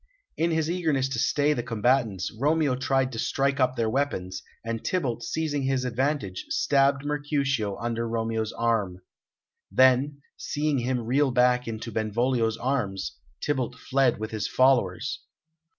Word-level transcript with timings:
In 0.35 0.49
his 0.49 0.67
eagerness 0.67 1.07
to 1.09 1.19
stay 1.19 1.53
the 1.53 1.61
combatants, 1.61 2.31
Romeo 2.35 2.75
tried 2.75 3.11
to 3.11 3.19
strike 3.19 3.59
up 3.59 3.75
their 3.75 3.87
weapons, 3.87 4.41
and 4.65 4.83
Tybalt, 4.83 5.21
seizing 5.21 5.61
his 5.61 5.85
advantage, 5.85 6.45
stabbed 6.49 7.05
Mercutio 7.05 7.77
under 7.77 8.09
Romeo's 8.09 8.51
arm. 8.53 9.01
Then, 9.69 10.23
seeing 10.35 10.79
him 10.79 11.01
reel 11.01 11.29
back 11.29 11.67
into 11.67 11.91
Benvolio's 11.91 12.57
arms, 12.57 13.19
Tybalt 13.43 13.75
fled 13.75 14.17
with 14.17 14.31
his 14.31 14.47
followers. 14.47 15.19